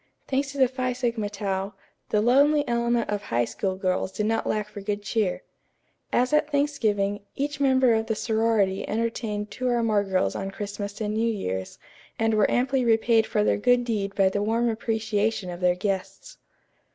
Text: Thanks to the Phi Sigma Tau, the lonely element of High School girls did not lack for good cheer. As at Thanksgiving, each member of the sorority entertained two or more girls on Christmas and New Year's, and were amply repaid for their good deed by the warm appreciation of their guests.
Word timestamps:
Thanks 0.27 0.51
to 0.51 0.57
the 0.57 0.67
Phi 0.67 0.93
Sigma 0.93 1.29
Tau, 1.29 1.75
the 2.09 2.21
lonely 2.23 2.67
element 2.67 3.07
of 3.11 3.21
High 3.21 3.45
School 3.45 3.75
girls 3.75 4.11
did 4.11 4.25
not 4.25 4.47
lack 4.47 4.67
for 4.67 4.81
good 4.81 5.03
cheer. 5.03 5.43
As 6.11 6.33
at 6.33 6.49
Thanksgiving, 6.49 7.19
each 7.35 7.59
member 7.59 7.93
of 7.93 8.07
the 8.07 8.15
sorority 8.15 8.89
entertained 8.89 9.51
two 9.51 9.67
or 9.67 9.83
more 9.83 10.03
girls 10.03 10.33
on 10.35 10.49
Christmas 10.49 10.99
and 11.01 11.13
New 11.13 11.31
Year's, 11.31 11.77
and 12.17 12.33
were 12.33 12.49
amply 12.49 12.83
repaid 12.83 13.27
for 13.27 13.43
their 13.43 13.57
good 13.57 13.83
deed 13.85 14.15
by 14.15 14.29
the 14.29 14.41
warm 14.41 14.69
appreciation 14.69 15.51
of 15.51 15.59
their 15.59 15.75
guests. 15.75 16.39